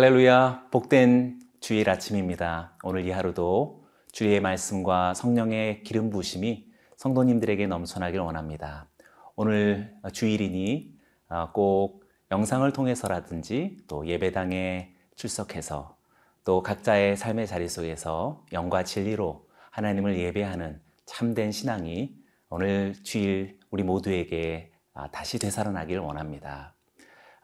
[0.00, 2.72] 할렐루야, 복된 주일 아침입니다.
[2.84, 6.64] 오늘 이 하루도 주의 말씀과 성령의 기름 부심이
[6.96, 8.88] 성도님들에게 넘쳐나길 원합니다.
[9.36, 10.94] 오늘 주일이니
[11.28, 15.98] 어, 꼭 영상을 통해서라든지 또 예배당에 출석해서
[16.46, 22.16] 또 각자의 삶의 자리 속에서 영과 진리로 하나님을 예배하는 참된 신앙이
[22.48, 26.74] 오늘 주일 우리 모두에게 아, 다시 되살아나길 원합니다.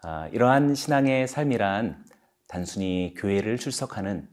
[0.03, 2.16] 아, 이러한 신앙의 삶이란
[2.49, 4.29] 단순히 교회를 출석하는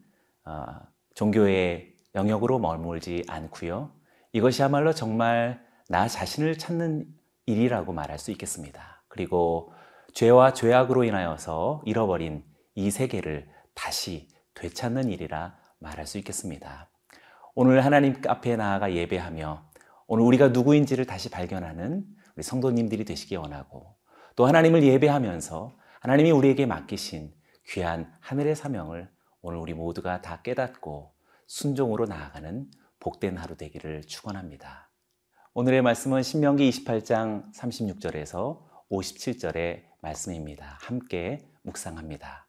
[0.45, 0.81] 아,
[1.16, 3.91] 종교의 영역으로 머물지 않고요.
[4.34, 7.08] 이것이야말로 정말 나 자신을 찾는
[7.45, 9.03] 일이라고 말할 수 있겠습니다.
[9.08, 9.73] 그리고
[10.14, 12.44] 죄와 죄악으로 인하여서 잃어버린
[12.75, 16.89] 이 세계를 다시 되찾는 일이라 말할 수 있겠습니다.
[17.55, 19.70] 오늘 하나님 앞에 나아가 예배하며
[20.08, 22.05] 오늘 우리가 누구인지를 다시 발견하는
[22.36, 23.95] 우리 성도님들이 되시기 원하고
[24.36, 27.31] 또 하나님을 예배하면서 하나님이 우리에게 맡기신
[27.67, 29.09] 귀한 하늘의 사명을
[29.42, 31.14] 오늘 우리 모두가 다 깨닫고
[31.47, 34.89] 순종으로 나아가는 복된 하루 되기를 축원합니다.
[35.53, 40.78] 오늘의 말씀은 신명기 28장 36절에서 57절의 말씀입니다.
[40.81, 42.47] 함께 묵상합니다.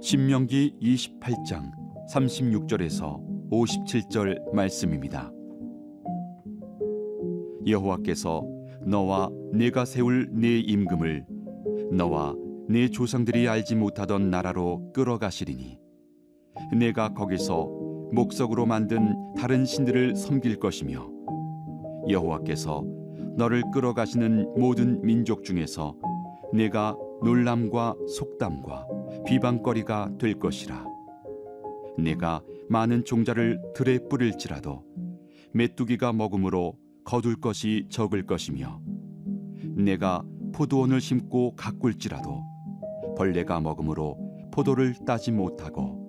[0.00, 1.72] 신명기 28장
[2.10, 5.37] 36절에서 57절 말씀입니다.
[7.70, 8.44] 여호와께서
[8.86, 11.26] 너와 내가 세울 내 임금을
[11.92, 12.34] 너와
[12.68, 15.78] 내 조상들이 알지 못하던 나라로 끌어가시리니
[16.78, 17.66] 내가 거기서
[18.12, 21.10] 목석으로 만든 다른 신들을 섬길 것이며
[22.08, 22.84] 여호와께서
[23.36, 25.94] 너를 끌어가시는 모든 민족 중에서
[26.52, 28.86] 내가 놀람과 속담과
[29.26, 30.84] 비방거리가 될 것이라.
[31.98, 34.84] 내가 많은 종자를 들에 뿌릴지라도
[35.52, 36.74] 메뚜기가 먹음으로
[37.08, 38.82] 거둘 것이 적을 것이며
[39.78, 42.44] 내가 포도원을 심고 가꿀지라도
[43.16, 44.18] 벌레가 먹음으로
[44.52, 46.06] 포도를 따지 못하고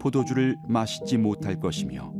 [0.00, 2.12] 포도주를 마시지 못할 것이며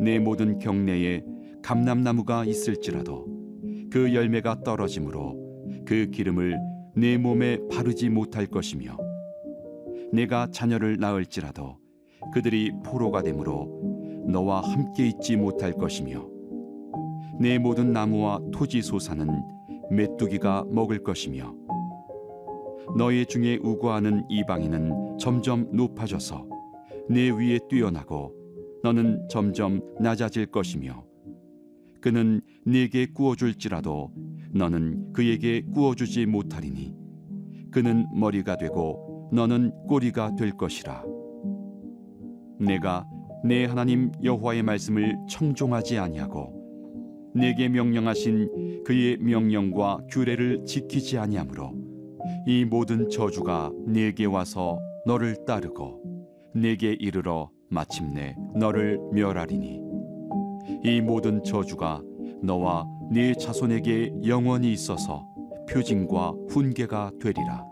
[0.00, 1.22] 내 모든 경내에
[1.62, 3.24] 감람나무가 있을지라도
[3.88, 6.58] 그 열매가 떨어지므로 그 기름을
[6.96, 8.96] 내 몸에 바르지 못할 것이며
[10.12, 11.78] 내가 자녀를 낳을지라도
[12.34, 16.34] 그들이 포로가 되므로 너와 함께 있지 못할 것이며
[17.38, 19.28] 내 모든 나무와 토지 소사는
[19.90, 21.54] 메뚜기가 먹을 것이며
[22.96, 26.46] 너희 중에 우고하는 이방인은 점점 높아져서
[27.08, 28.32] 내 위에 뛰어나고
[28.82, 31.04] 너는 점점 낮아질 것이며
[32.00, 34.12] 그는 네게 구워줄지라도
[34.52, 36.94] 너는 그에게 구워주지 못하리니
[37.70, 41.04] 그는 머리가 되고 너는 꼬리가 될 것이라.
[42.60, 43.04] 내가
[43.44, 46.55] 내 하나님 여호와의 말씀을 청종하지 아니하고
[47.36, 51.74] 내게 명령하신 그의 명령과 규례를 지키지 아니하므로
[52.46, 56.02] 이 모든 저주가 내게 와서 너를 따르고
[56.54, 59.80] 내게 이르러 마침내 너를 멸하리니
[60.84, 62.02] 이 모든 저주가
[62.42, 65.26] 너와 네 자손에게 영원히 있어서
[65.68, 67.64] 표징과 훈계가 되리라.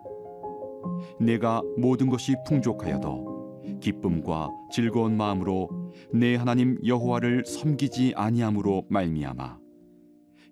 [1.20, 5.68] 내가 모든 것이 풍족하여도 기쁨과 즐거운 마음으로
[6.12, 9.58] 내 하나님 여호와를 섬기지 아니함으로 말미암아.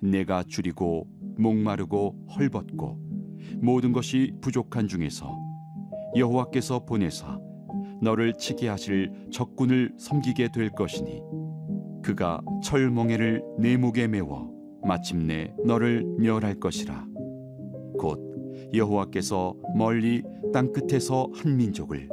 [0.02, 1.06] 내가 줄이고
[1.38, 2.98] 목마르고 헐벗고
[3.60, 5.36] 모든 것이 부족한 중에서
[6.16, 7.38] 여호와께서 보내사
[8.02, 11.22] 너를 치게 하실 적군을 섬기게 될 것이니
[12.02, 14.52] 그가 철멍에를 내 목에 메워
[14.84, 17.06] 마침내 너를 멸할 것이라.
[17.98, 18.18] 곧
[18.74, 20.22] 여호와께서 멀리
[20.52, 22.08] 땅 끝에서 한 민족을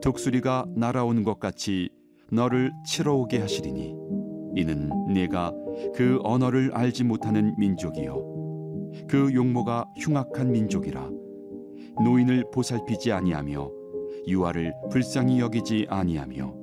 [0.00, 1.90] 독수리가 날아오는 것 같이
[2.30, 3.94] 너를 치러 오게 하시리니
[4.56, 5.52] 이는 네가
[5.94, 8.90] 그 언어를 알지 못하는 민족이요.
[9.08, 11.10] 그 용모가 흉악한 민족이라.
[12.02, 13.70] 노인을 보살피지 아니하며
[14.26, 16.54] 유아를 불쌍히 여기지 아니하며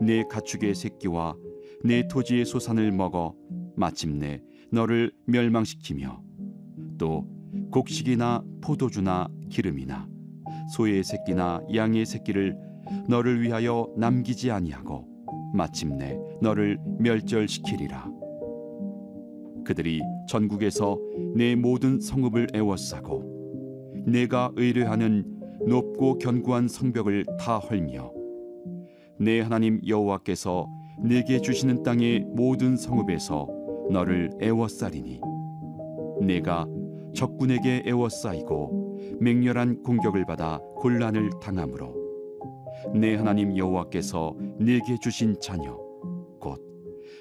[0.00, 1.36] 내 가축의 새끼와
[1.84, 3.34] 내 토지의 소산을 먹어
[3.76, 4.40] 마침내
[4.72, 6.22] 너를 멸망시키며
[6.98, 7.26] 또
[7.70, 10.08] 곡식이나 포도주나 기름이나
[10.74, 12.56] 소의 새끼나 양의 새끼를
[13.08, 15.06] 너를 위하여 남기지 아니하고
[15.52, 18.10] 마침내 너를 멸절시키리라.
[19.64, 20.98] 그들이 전국에서
[21.34, 25.24] 내 모든 성읍을 애워싸고 내가 의뢰하는
[25.66, 28.12] 높고 견고한 성벽을 다 헐며
[29.18, 30.66] 내 하나님 여호와께서
[31.02, 33.48] 내게 주시는 땅의 모든 성읍에서
[33.90, 35.20] 너를 애워싸리니
[36.22, 36.66] 내가
[37.14, 42.07] 적군에게 애워싸이고 맹렬한 공격을 받아 곤란을 당함으로
[42.94, 45.76] 내 하나님 여호와께서 내게 주신 자녀
[46.40, 46.60] 곧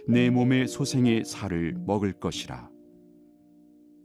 [0.07, 2.69] 내 몸의 소생의 살을 먹을 것이라.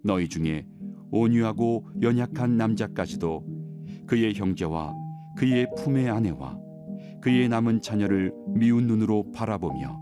[0.05, 0.67] 너희 중에
[1.13, 3.45] 온유하고 연약한 남자까지도
[4.07, 4.95] 그의 형제와
[5.37, 6.59] 그의 품의 아내와
[7.21, 10.01] 그의 남은 자녀를 미운 눈으로 바라보며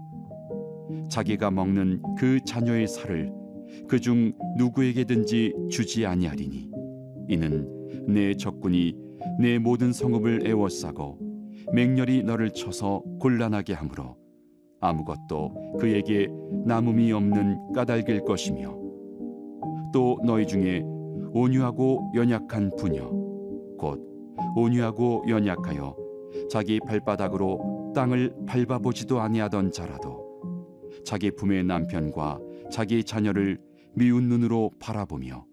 [1.10, 3.32] 자기가 먹는 그 자녀의 살을
[3.88, 6.70] 그 중 누구에게든지 주지 아니하리니
[7.28, 7.68] 이는
[8.08, 8.96] 내 적군이
[9.38, 11.18] 내 모든 성읍을 애워싸고
[11.72, 14.16] 맹렬히 너를 쳐서 곤란하게 하므로
[14.80, 16.28] 아무것도 그에게
[16.64, 18.76] 남음이 없는 까닭일 것이며
[19.92, 20.82] 또 너희 중에
[21.32, 23.08] 온유하고 연약한 부녀
[23.78, 24.00] 곧
[24.56, 25.96] 온유하고 연약하여
[26.50, 30.20] 자기 발바닥으로 땅을 밟아보지도 아니하던 자라도
[31.04, 32.40] 자기 품의 남편과
[32.70, 33.58] 자기 자녀를
[33.94, 35.44] 미운 눈으로 바라보며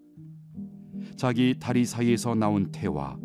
[1.16, 3.18] 자기 다리 사이에서 나온 태와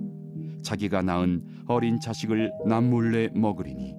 [0.63, 3.95] 자기가 낳은 어린 자식을 남몰래 먹으리니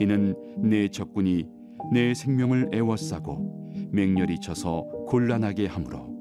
[0.00, 1.48] 이는 내 적군이
[1.92, 6.14] 내 생명을 애워싸고 맹렬히 쳐서 곤란하게 하므로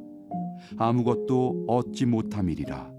[0.78, 2.94] 아무것도 얻지 못함이리라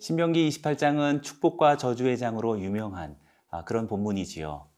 [0.00, 3.16] 신명기 28장은 축복과 저주의 장으로 유명한
[3.50, 4.68] 아, 그런 본문이지요.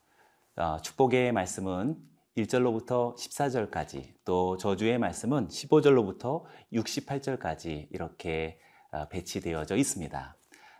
[0.56, 1.96] 아, 축복의 말씀은
[2.38, 8.69] 1절로부터 14절까지 또 저주의 말씀은 15절로부터 68절까지 이렇게 아,
[9.10, 10.36] 배치되어져 있습니다.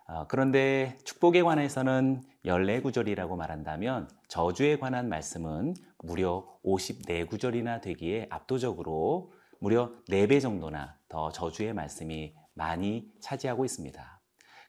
[0.06, 10.40] 아, 그런데 축복에 관해서는 14구절이라고 말한다면 저주에 관한 말씀은 무려 54구절이나 되기에 압도적으로 무려 4배
[10.40, 14.20] 정도나 더 저주의 말씀이 많이 차지하고 있습니다.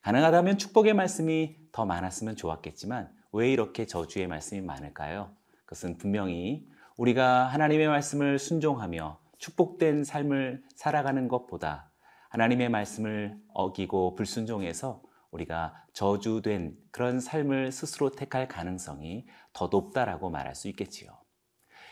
[0.04, 5.32] 가능하다면 축복의 말씀이 더 많았으면 좋았겠지만 왜 이렇게 저주의 말씀이 많을까요?
[5.66, 6.68] 그것은 분명히
[6.98, 11.91] 우리가 하나님의 말씀을 순종하며 축복된 삶을 살아가는 것보다
[12.32, 15.02] 하나님의 말씀을 어기고 불순종해서
[15.32, 21.10] 우리가 저주된 그런 삶을 스스로 택할 가능성이 더 높다라고 말할 수 있겠지요.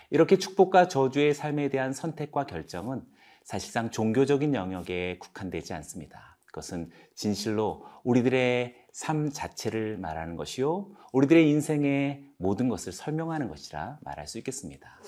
[0.09, 3.03] 이렇게 축복과 저주의 삶에 대한 선택과 결정은
[3.44, 6.38] 사실상 종교적인 영역에 국한되지 않습니다.
[6.45, 10.89] 그것은 진실로 우리들의 삶 자체를 말하는 것이요.
[11.12, 15.00] 우리들의 인생의 모든 것을 설명하는 것이라 말할 수 있겠습니다.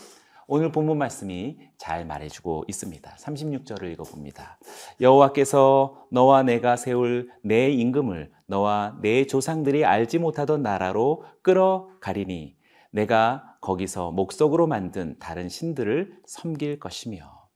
[0.53, 3.15] 오늘 본문 말씀이 잘 말해주고 있습니다.
[3.15, 4.59] 36절을 읽어봅니다.
[4.99, 12.57] 여호와께서 너와 내가 세울 내 임금을 너와 내 조상들이 알지 못하던 나라로 끌어가리니
[12.91, 17.47] 내가 거기서 목석으로 만든 다른 신들을 섬길 것이며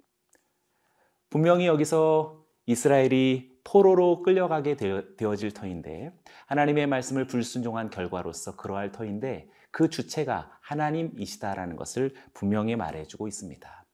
[1.29, 4.77] 분명히 여기서 이스라엘이 포로로 끌려가게
[5.17, 6.13] 되어질 터인데
[6.45, 13.85] 하나님의 말씀을 불순종한 결과로서 그러할 터인데 그 주체가 하나님이시다라는 것을 분명히 말해주고 있습니다.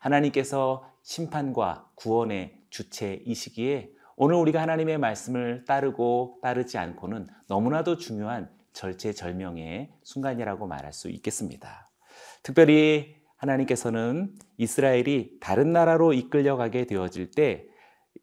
[0.00, 10.66] 하나님께서 심판과 구원의 주체이시기에 오늘 우리가 하나님의 말씀을 따르고 따르지 않고는 너무나도 중요한 절체절명의 순간이라고
[10.66, 11.88] 말할 수 있겠습니다.
[12.42, 17.64] 특별히 하나님께서는 이스라엘이 다른 나라로 이끌려가게 되어질 때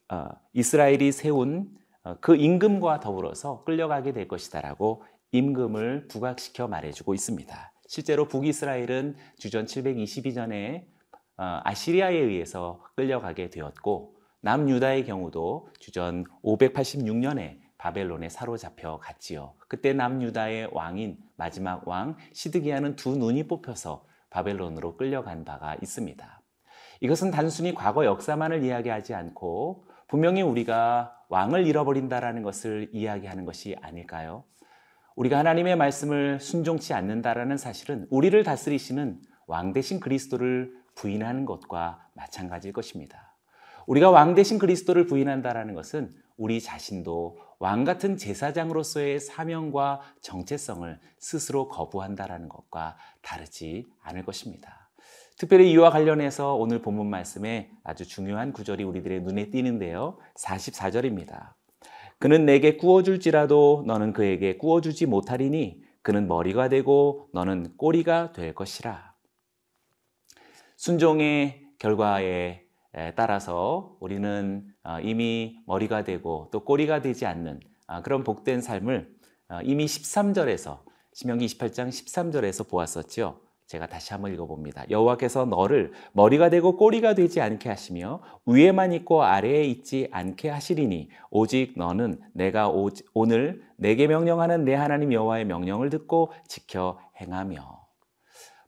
[0.09, 1.69] 어, 이스라엘이 세운
[2.03, 7.73] 어, 그 임금과 더불어서 끌려가게 될 것이다라고 임금을 부각시켜 말해주고 있습니다.
[7.87, 10.85] 실제로 북이스라엘은 주전 722년에
[11.37, 19.53] 어, 아시리아에 의해서 끌려가게 되었고 남유다의 경우도 주전 586년에 바벨론에 사로잡혀 갔지요.
[19.67, 26.41] 그때 남유다의 왕인 마지막 왕 시드기야는 두 눈이 뽑혀서 바벨론으로 끌려간 바가 있습니다.
[27.01, 34.43] 이것은 단순히 과거 역사만을 이야기하지 않고 분명히 우리가 왕을 잃어버린다라는 것을 이야기하는 것이 아닐까요?
[35.15, 43.35] 우리가 하나님의 말씀을 순종치 않는다라는 사실은 우리를 다스리시는 왕 대신 그리스도를 부인하는 것과 마찬가지일 것입니다.
[43.87, 52.49] 우리가 왕 대신 그리스도를 부인한다라는 것은 우리 자신도 왕 같은 제사장으로서의 사명과 정체성을 스스로 거부한다라는
[52.49, 54.89] 것과 다르지 않을 것입니다.
[55.37, 60.17] 특별히 이와 관련해서 오늘 본문 말씀에 아주 중요한 구절이 우리들의 눈에 띄는데요.
[60.35, 61.53] 44절입니다.
[62.19, 69.13] 그는 내게 구워줄지라도 너는 그에게 구워주지 못하리니 그는 머리가 되고 너는 꼬리가 될 것이라.
[70.77, 72.61] 순종의 결과에
[73.15, 79.13] 따라서 우리는 어, 이미 머리가 되고 또 꼬리가 되지 않는 아, 그런 복된 삶을
[79.49, 80.79] 어, 이미 13절에서
[81.13, 83.39] 신명기 28장 13절에서 보았었지요.
[83.67, 84.85] 제가 다시 한번 읽어봅니다.
[84.89, 91.73] 여호와께서 너를 머리가 되고 꼬리가 되지 않게 하시며 위에만 있고 아래에 있지 않게 하시리니 오직
[91.75, 97.85] 너는 내가 오, 오늘 내게 명령하는 내 하나님 여호와의 명령을 듣고 지켜 행하며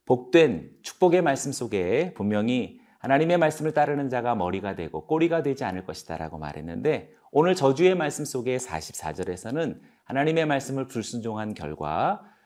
[0.06, 6.40] 복된 축복의 말씀 속에 분명히 하나님의 말씀을 따르는 자가 머리가 되고 꼬리가 되지 않을 것이다라고
[6.40, 12.37] 말했는데 오늘 저주의 말씀 속에 44절에서는 하나님의 말씀을 불순종한 결과 어,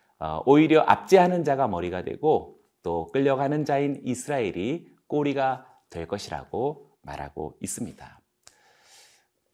[0.46, 8.22] 오히려 압제하는 자가 머리가 되고 또 끌려가는 자인 이스라엘이 꼬리가 될 것이라고 말하고 있습니다.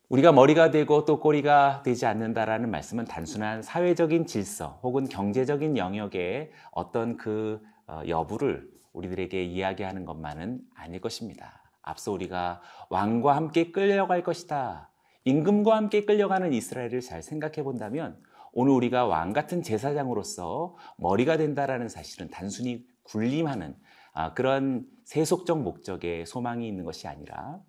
[0.10, 7.18] 우리가 머리가 되고 또 꼬리가 되지 않는다라는 말씀은 단순한 사회적인 질서 혹은 경제적인 영역의 어떤
[7.18, 11.62] 그 어, 여부를 우리들에게 이야기하는 것만은 아닐 것입니다.
[11.82, 14.92] 앞서 우리가 왕과 함께 끌려갈 것이다.
[15.26, 18.22] 임금과 함께 끌려가는 이스라엘을 잘 생각해 본다면
[18.60, 23.76] 오늘 우리가 왕 같은 제사장으로서 머리가 된다라는 사실은 단순히 군림하는
[24.14, 27.60] 아, 그런 세속적 목적의 소망이 있는 것이 아니라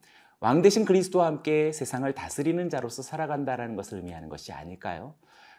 [0.40, 5.14] 왕 대신 그리스도와 함께 세상을 다스리는 자로서 살아간다라는 것을 의미하는 것이 아닐까요?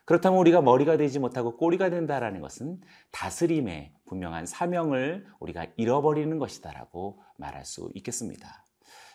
[0.05, 2.81] 그렇다면 우리가 머리가 되지 못하고 꼬리가 된다라는 것은
[3.12, 8.65] 다스림의 분명한 사명을 우리가 잃어버리는 것이다라고 말할 수 있겠습니다.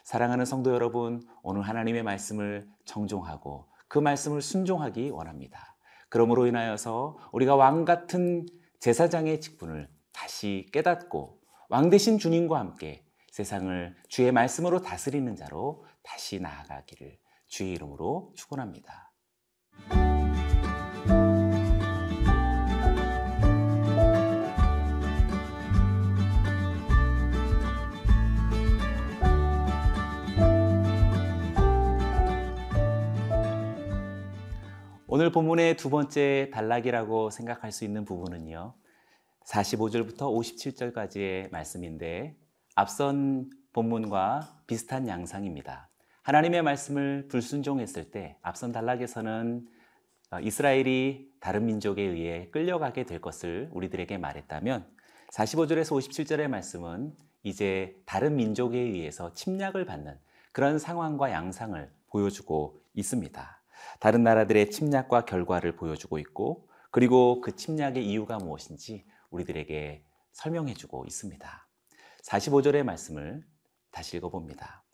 [0.05, 5.74] 사랑하는 성도 여러분, 오늘 하나님의 말씀을 정종하고 그 말씀을 순종하기 원합니다.
[6.15, 8.47] 그러므로 인하여서 우리가 왕 같은
[8.79, 17.19] 제사장의 직분을 다시 깨닫고 왕 대신 주님과 함께 세상을 주의 말씀으로 다스리는 자로 다시 나아가기를
[17.49, 19.04] 주의 이름으로 축원합니다.
[35.17, 38.75] 오늘 본문의 두 번째 단락이라고 생각할 수 있는 부분은요.
[39.47, 42.37] 45절부터 57절까지의 말씀인데
[42.75, 45.89] 앞선 본문과 비슷한 양상입니다.
[46.23, 49.69] 하나님의 말씀을 불순종했을 때 앞선 단락에서는
[50.33, 54.85] 어, 이스라엘이 다른 민족에 의해 끌려가게 될 것을 우리들에게 말했다면
[55.31, 60.19] 45절에서 57절의 말씀은 이제 다른 민족에 의해서 침략을 받는
[60.51, 63.64] 그런 상황과 양상을 보여주고 있습니다.
[64.01, 71.69] 다른 나라들의 침략과 결과를 보여주고 있고 그리고 그 침략의 이유가 무엇인지 우리들에게 설명해주고 있습니다.
[72.23, 73.45] 45절의 말씀을
[73.91, 74.85] 다시 읽어봅니다.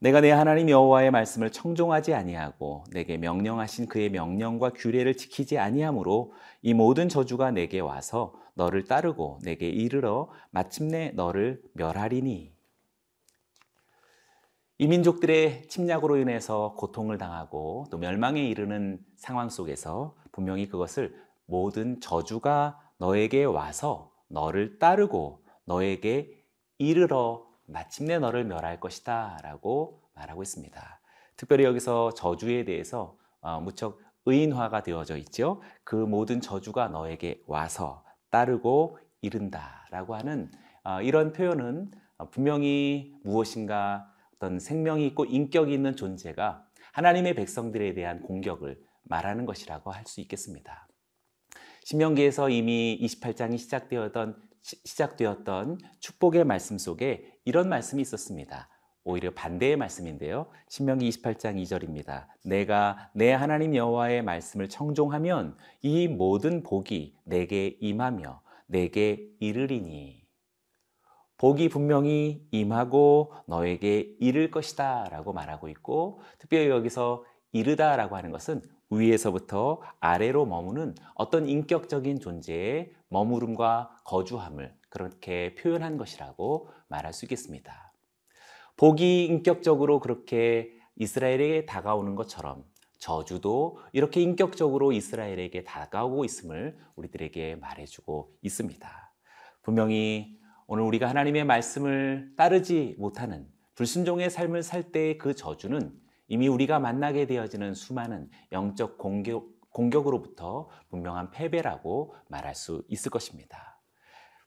[0.00, 6.74] 내가 내 하나님 여호와의 말씀을 청종하지 아니하고 내게 명령하신 그의 명령과 규례를 지키지 아니하므로 이
[6.74, 12.53] 모든 저주가 내게 와서 너를 따르고 내게 이르러 마침내 너를 멸하리니
[14.76, 21.14] 이 민족들의 침략으로 인해서 고통을 당하고 또 멸망에 이르는 상황 속에서 분명히 그것을
[21.46, 26.44] 모든 저주가 너에게 와서 너를 따르고 너에게
[26.78, 31.00] 이르러 마침내 너를 멸할 것이다 라고 말하고 있습니다.
[31.36, 35.62] 특별히 여기서 저주에 대해서 어, 무척 의인화가 되어져 있죠.
[35.84, 40.50] 그 모든 저주가 너에게 와서 따르고 이른다 라고 하는
[40.82, 41.92] 어, 이런 표현은
[42.32, 44.13] 분명히 무엇인가
[44.44, 50.86] 어떤 생명이 있고 인격이 있는 존재가 하나님의 백성들에 대한 공격을 말하는 것이라고 할 수 있겠습니다.
[51.84, 58.68] 신명기에서 이미 28장이 시작되었던 시작되었던 축복의 말씀 속에 이런 말씀이 있었습니다.
[59.02, 60.50] 오히려 반대의 말씀인데요.
[60.68, 62.26] 신명기 28장 2절입니다.
[62.44, 70.23] 내가 내 하나님 여호와의 말씀을 청종하면 이 모든 복이 내게 임하며 내게 이르리니
[71.38, 78.62] 복이 분명히 임하고 너에게 이를 것이다 라고 말하고 있고 특별히 여기서 이르다 라고 하는 것은
[78.90, 87.92] 위에서부터 아래로 머무는 어떤 인격적인 존재의 머무름과 거주함을 그렇게 표현한 것이라고 말할 수 있겠습니다.
[88.76, 92.64] 복이 인격적으로 그렇게 이스라엘에게 다가오는 것처럼
[92.98, 99.12] 저주도 이렇게 인격적으로 이스라엘에게 다가오고 있음을 우리들에게 말해주고 있습니다.
[99.62, 100.38] 분명히
[100.74, 105.92] 오늘 우리가 하나님의 말씀을 따르지 못하는 불순종의 삶을 살 때의 그 저주는
[106.26, 113.80] 이미 우리가 만나게 되어지는 수많은 영적 공격, 공격으로부터 분명한 패배라고 말할 수 있을 것입니다.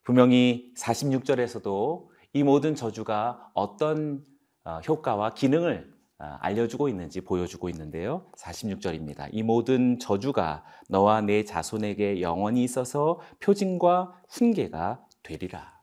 [0.04, 4.22] 분명히 46절에서도 이 모든 저주가 어떤
[4.64, 8.30] 어, 효과와 기능을 어, 알려주고 있는지 보여주고 있는데요.
[8.36, 9.30] 46절입니다.
[9.32, 15.77] 이 모든 저주가 너와 내 자손에게 영원히 있어서 표징과 훈계가 되리라.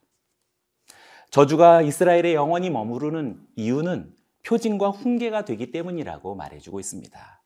[1.36, 4.16] 저주가 이스라엘에 영원히 머무르는 이유는
[4.46, 7.44] 표징과 훈계가 되기 때문이라고 말해주고 있습니다.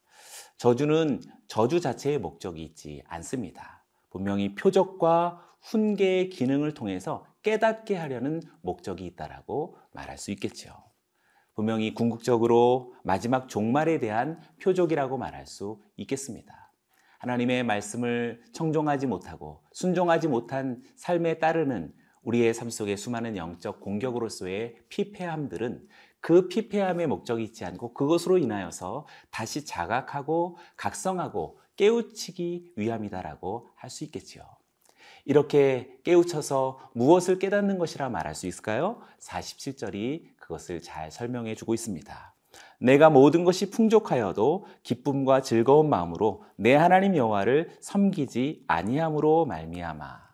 [0.58, 3.84] 저주는 저주 자체의 목적이 있지 않습니다.
[4.12, 10.72] 분명히 표적과 훈계의 기능을 통해서 깨닫게 하려는 목적이 있다라고 말할 수 있겠죠.
[11.55, 16.72] 분명히 궁극적으로 마지막 종말에 대한 표적이라고 말할 수 있겠습니다.
[17.17, 21.91] 하나님의 말씀을 청종하지 못하고 순종하지 못한 삶에 따르는
[22.24, 25.88] 우리의 삶 속의 수많은 영적 공격으로서의 피폐함들은
[26.22, 34.44] 그 피폐함의 목적이 있지 않고 그것으로 인하여서 다시 자각하고 각성하고 깨우치기 위함이다라고 할 수 있겠지요.
[35.26, 39.02] 이렇게 깨우쳐서 무엇을 깨닫는 것이라 말할 수 있을까요?
[39.20, 42.34] 47절이 그것을 잘 설명해 주고 있습니다.
[42.80, 50.29] 내가 모든 것이 풍족하여도 기쁨과 즐거운 마음으로 내 하나님 여호와를 섬기지 아니함으로 말미암아.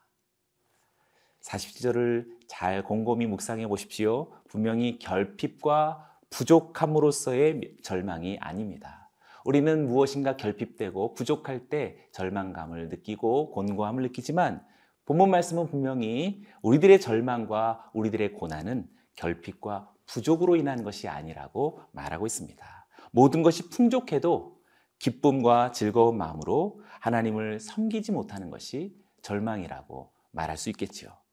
[1.45, 4.31] 47절을 잘 곰곰이 묵상해 보십시오.
[4.47, 9.09] 분명히 결핍과 부족함으로써의 절망이 아닙니다.
[9.45, 14.65] 우리는 무엇인가 결핍되고 부족할 때 절망감을 느끼고 곤고함을 느끼지만
[15.05, 22.87] 본문 말씀은 분명히 우리들의 절망과 우리들의 고난은 결핍과 부족으로 인한 것이 아니라고 말하고 있습니다.
[23.11, 24.57] 모든 것이 풍족해도
[24.97, 31.24] 기쁨과 즐거운 마음으로 하나님을 섬기지 못하는 것이 절망이라고 말할 수 있겠지요.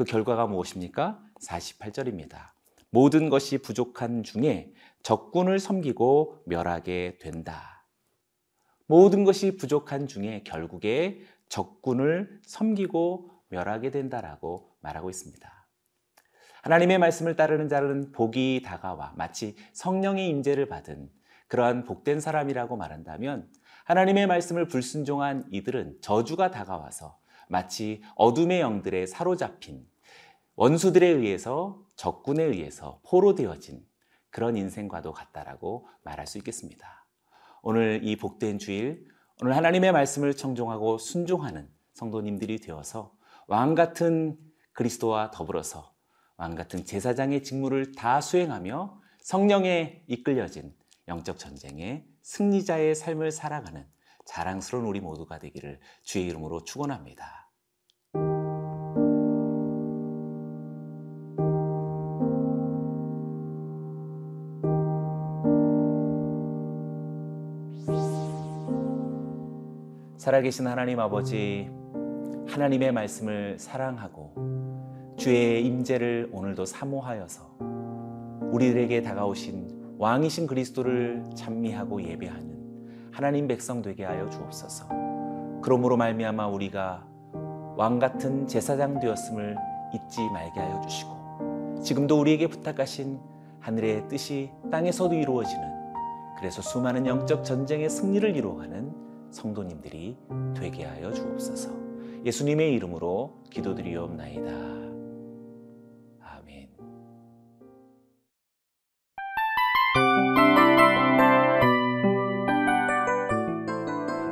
[0.00, 1.22] 그 결과가 무엇입니까?
[1.42, 2.52] 48절입니다.
[2.88, 7.84] 모든 것이 부족한 중에 적군을 섬기고 멸하게 된다.
[8.86, 15.68] 모든 것이 부족한 중에 결국에 적군을 섬기고 멸하게 된다라고 말하고 있습니다.
[16.62, 21.10] 하나님의 말씀을 따르는 자는 복이 다가와 마치 성령의 임재를 받은
[21.46, 23.50] 그러한 복된 사람이라고 말한다면
[23.84, 27.18] 하나님의 말씀을 불순종한 이들은 저주가 다가와서
[27.50, 29.89] 마치 어둠의 영들에 사로잡힌
[30.60, 33.82] 원수들에 의해서 적군에 의해서 포로되어진
[34.28, 37.06] 그런 인생과도 같다라고 말할 수 있겠습니다.
[37.62, 39.06] 오늘 이 복된 주일,
[39.40, 43.14] 오늘 하나님의 말씀을 청종하고 순종하는 성도님들이 되어서
[43.46, 44.36] 왕 같은
[44.72, 45.94] 그리스도와 더불어서
[46.36, 50.74] 왕 같은 제사장의 직무를 다 수행하며 성령에 이끌려진
[51.08, 53.86] 영적 전쟁의 승리자의 삶을 살아가는
[54.26, 57.49] 자랑스러운 우리 모두가 되기를 주의 이름으로 축원합니다.
[70.30, 71.68] 살아계신 하나님 아버지,
[72.46, 77.58] 하나님의 말씀을 사랑하고 주의 임재를 오늘도 사모하여서
[78.52, 84.86] 우리들에게 다가오신 왕이신 그리스도를 찬미하고 예배하는 하나님 백성 되게 하여 주옵소서.
[85.62, 87.04] 그러므로 말미암아 우리가
[87.76, 89.56] 왕 같은 제사장 되었음을
[89.92, 93.18] 잊지 말게 하여 주시고 지금도 우리에게 부탁하신
[93.58, 95.64] 하늘의 뜻이 땅에서도 이루어지는
[96.38, 100.16] 그래서 수많은 영적 전쟁의 승리를 이루어가는 성도님들이
[100.56, 101.70] 되게 하여 주옵소서.
[102.24, 104.50] 예수님의 이름으로 기도드리옵나이다.
[106.20, 106.68] 아멘.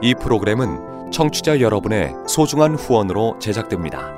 [0.03, 4.18] 이 프로그램은 청취자 여러분의 소중한 후원으로 제작됩니다.